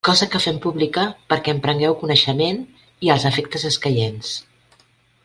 Cosa 0.07 0.27
que 0.35 0.39
fem 0.43 0.55
pública 0.63 1.03
perquè 1.33 1.53
en 1.55 1.59
prengueu 1.67 1.97
coneixement 2.01 2.59
i 3.09 3.13
als 3.17 3.29
efectes 3.33 3.69
escaients. 3.73 4.37